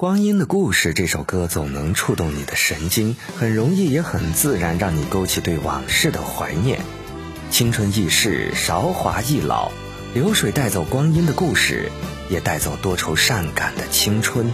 [0.00, 6.80] 光阴的故事这首歌总能触动你的神经，很容易也很自然让你勾起对往事的怀念。
[7.50, 9.70] 青春易逝，韶华易老，
[10.14, 11.92] 流水带走光阴的故事，
[12.30, 14.50] 也带走多愁善感的青春。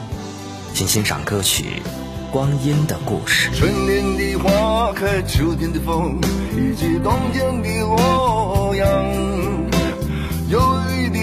[0.75, 1.81] 请欣赏歌曲
[2.33, 3.49] 《光阴的故事》。
[3.57, 6.19] 春天的花开，秋天的风，
[6.57, 9.66] 以及冬天的洛阳。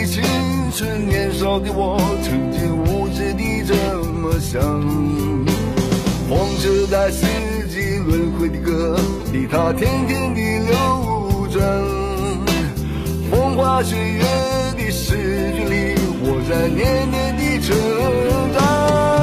[0.06, 0.24] 青
[0.72, 3.74] 春，年少的我，曾经无知的这
[4.04, 4.40] 么。
[4.40, 4.62] 想，
[6.30, 7.26] 望着在四
[7.70, 9.00] 季轮回的歌
[9.32, 11.64] 里，它天天的流转。
[13.32, 14.22] 风花雪月
[14.78, 17.74] 的诗句里，我在年年的成
[18.54, 19.23] 长。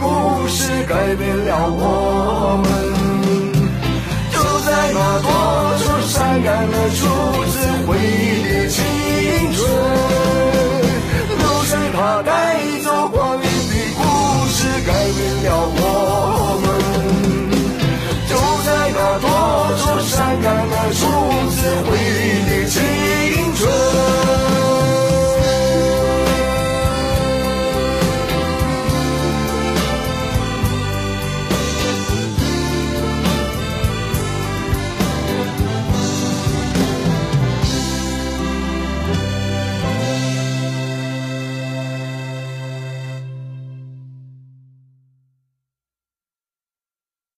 [0.00, 2.68] 故事改变了我们。
[4.32, 4.36] 就
[4.66, 5.28] 在那多
[5.78, 7.07] 愁善感的初